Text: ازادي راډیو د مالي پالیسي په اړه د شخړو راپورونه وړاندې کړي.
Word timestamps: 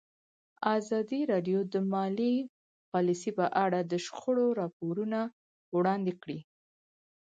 ازادي 0.77 1.21
راډیو 1.31 1.59
د 1.73 1.75
مالي 1.93 2.35
پالیسي 2.91 3.31
په 3.39 3.45
اړه 3.63 3.79
د 3.91 3.93
شخړو 4.05 4.47
راپورونه 4.61 5.19
وړاندې 5.75 6.13
کړي. 6.21 6.39